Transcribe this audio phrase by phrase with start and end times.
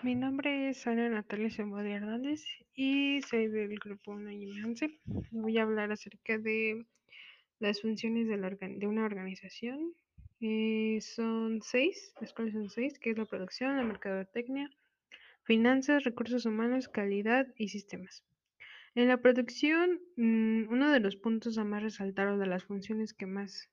[0.00, 4.96] Mi nombre es Ana Natalia Zamudio Hernández y soy del grupo 1 y 11.
[5.32, 6.86] Voy a hablar acerca de
[7.58, 9.92] las funciones de, una organización.
[10.40, 14.70] Eh, son seis, las cuales son seis, que es la producción, la mercadotecnia,
[15.42, 18.22] finanzas, recursos humanos, calidad y sistemas.
[18.94, 23.14] En la producción, mm, uno de los puntos a más resaltar o de las funciones
[23.14, 23.68] que más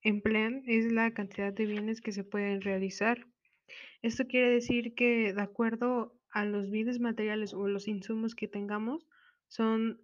[0.00, 3.26] emplean es la cantidad de bienes que se pueden realizar
[4.06, 9.06] esto quiere decir que de acuerdo a los bienes materiales o los insumos que tengamos,
[9.48, 10.00] son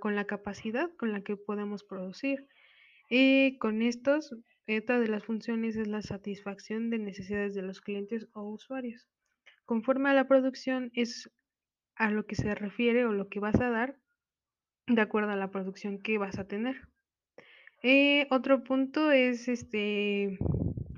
[0.00, 2.46] con la capacidad con la que podemos producir.
[3.08, 4.34] Y con estos,
[4.68, 9.08] otra de las funciones es la satisfacción de necesidades de los clientes o usuarios.
[9.64, 11.30] Conforme a la producción es
[11.96, 13.96] a lo que se refiere o lo que vas a dar
[14.86, 16.88] de acuerdo a la producción que vas a tener.
[17.82, 20.38] Eh, otro punto es este,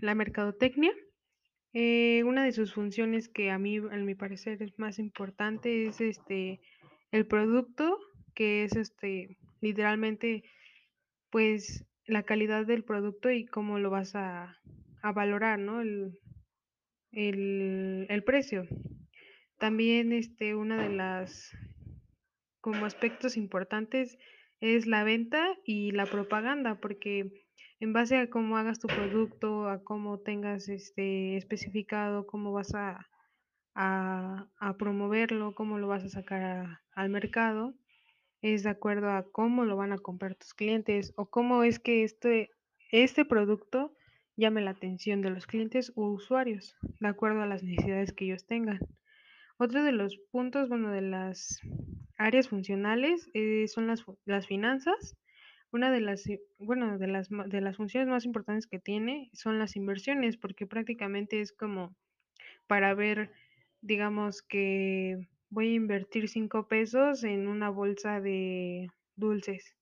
[0.01, 0.93] la mercadotecnia.
[1.75, 6.01] Eh, una de sus funciones que a mí, a mi parecer, es más importante es
[6.01, 6.61] este
[7.11, 7.99] el producto,
[8.35, 10.45] que es este literalmente
[11.31, 14.59] pues la calidad del producto y cómo lo vas a,
[15.15, 15.81] valorar, ¿no?
[15.81, 16.19] El,
[17.11, 18.67] el, precio.
[19.59, 21.51] También este, una de las
[22.61, 24.19] como aspectos importantes
[24.61, 27.33] es la venta y la propaganda, porque
[27.83, 33.09] en base a cómo hagas tu producto, a cómo tengas este especificado, cómo vas a,
[33.75, 37.75] a, promoverlo, cómo lo vas a sacar al mercado,
[38.41, 42.05] es de acuerdo a cómo lo van a comprar tus clientes o cómo es que
[42.05, 42.53] este,
[42.93, 43.93] este producto
[44.37, 48.47] llame la atención de los clientes o usuarios, de acuerdo a las necesidades que ellos
[48.47, 48.79] tengan.
[49.59, 51.61] Otro de los puntos, bueno, de las
[52.17, 55.17] áreas funcionales eh, son las, las finanzas,
[55.73, 56.25] una de las,
[56.59, 61.41] bueno, de las, de las funciones más importantes que tiene son las inversiones, porque prácticamente
[61.41, 61.95] es como
[62.67, 63.31] para ver,
[63.81, 69.75] digamos que voy a invertir cinco pesos en una bolsa de dulces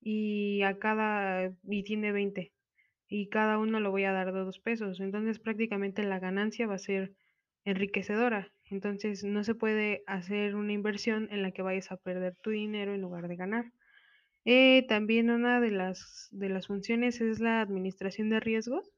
[0.00, 2.52] y a cada, y tiene 20
[3.08, 5.00] y cada uno lo voy a dar dos pesos.
[5.00, 7.14] Entonces prácticamente la ganancia va a ser
[7.64, 8.52] enriquecedora.
[8.70, 12.94] Entonces no se puede hacer una inversión en la que vayas a perder tu dinero
[12.94, 13.72] en lugar de ganar.
[14.44, 18.90] Eh, también una de las, de las funciones es la administración de riesgos,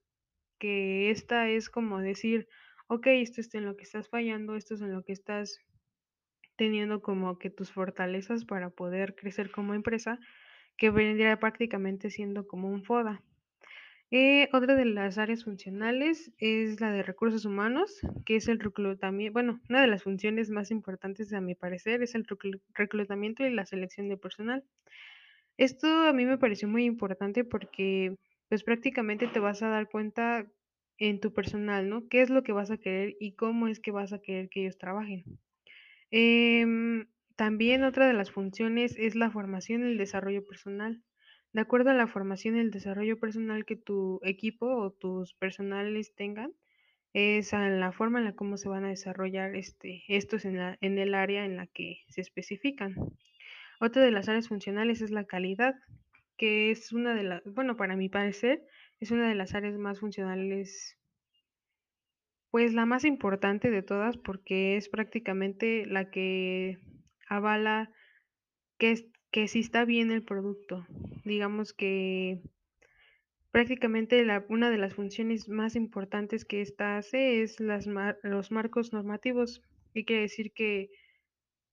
[0.59, 2.49] que esta es como decir,
[2.89, 5.59] ok, esto es en lo que estás fallando, esto es en lo que estás
[6.57, 10.19] teniendo como que tus fortalezas para poder crecer como empresa,
[10.77, 13.23] que vendría prácticamente siendo como un FODA.
[14.13, 19.33] Eh, otra de las áreas funcionales es la de recursos humanos, que es el reclutamiento,
[19.33, 22.25] bueno, una de las funciones más importantes a mi parecer es el
[22.75, 24.65] reclutamiento y la selección de personal.
[25.57, 28.17] Esto a mí me pareció muy importante porque
[28.49, 30.47] pues prácticamente te vas a dar cuenta
[30.99, 32.09] en tu personal, ¿no?
[32.09, 34.63] ¿Qué es lo que vas a querer y cómo es que vas a querer que
[34.63, 35.25] ellos trabajen?
[36.11, 41.03] Em, también otra de las funciones es la formación y el desarrollo personal.
[41.53, 46.15] De acuerdo a la formación y el desarrollo personal que tu equipo o tus personales
[46.15, 46.53] tengan,
[47.15, 50.59] es la forma en la cómo se van a desarrollar este, estos en
[50.99, 52.95] el área en la que se especifican.
[53.81, 55.75] Otra de las áreas funcionales es la calidad,
[56.37, 58.63] que es una de las, bueno, para mi parecer,
[59.01, 60.97] es una de las áreas más funcionales,
[62.51, 66.79] pues la más importante de todas, porque es prácticamente la que
[67.29, 67.91] avala
[68.79, 70.87] que, que si está bien el producto.
[71.25, 72.41] Digamos que
[73.51, 77.87] prácticamente la, una de las funciones más importantes que esta hace es las
[78.23, 79.63] los marcos normativos.
[79.95, 80.91] Y quiere decir que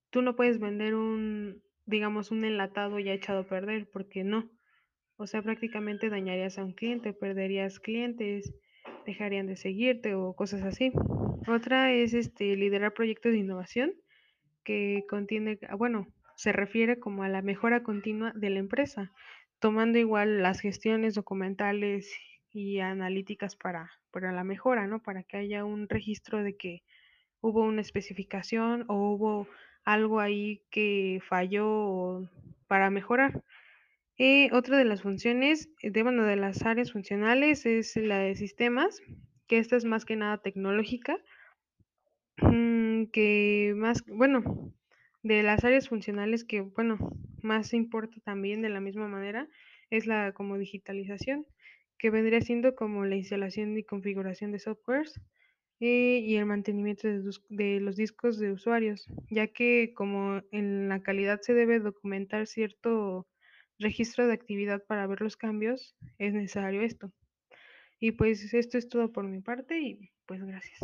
[0.10, 4.50] tú no puedes vender un, digamos, un enlatado ya echado a perder, porque no.
[5.18, 8.54] O sea, prácticamente dañarías a un cliente, perderías clientes,
[9.06, 10.92] dejarían de seguirte o cosas así.
[11.48, 13.94] Otra es este liderar proyectos de innovación
[14.64, 19.12] que contiene, ah, bueno, se refiere como a la mejora continua de la empresa,
[19.60, 22.14] tomando igual las gestiones documentales
[22.50, 25.02] y analíticas para, para la mejora, ¿no?
[25.02, 26.84] Para que haya un registro de que
[27.42, 29.48] hubo una especificación o hubo
[29.86, 32.30] algo ahí que falló
[32.68, 33.44] para mejorar.
[34.18, 39.02] Eh, otra de las funciones, de, bueno, de las áreas funcionales es la de sistemas,
[39.48, 41.18] que esta es más que nada tecnológica,
[42.38, 44.74] mm, que más, bueno,
[45.24, 46.98] de las áreas funcionales que, bueno,
[47.42, 49.48] más importa también de la misma manera,
[49.90, 51.46] es la como digitalización,
[51.98, 55.20] que vendría siendo como la instalación y configuración de softwares,
[55.86, 57.10] eh, y el mantenimiento
[57.50, 63.28] de, los discos de usuarios, ya que como en la calidad se debe documentar cierto
[63.80, 67.12] registro de actividad para ver los cambios, es necesario esto.
[68.00, 70.80] Y pues esto es todo por mi parte y pues gracias.